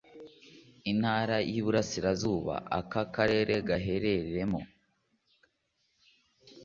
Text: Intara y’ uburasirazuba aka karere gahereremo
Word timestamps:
Intara 0.91 1.37
y’ 1.53 1.57
uburasirazuba 1.61 2.55
aka 2.79 3.03
karere 3.15 3.53
gahereremo 3.67 4.59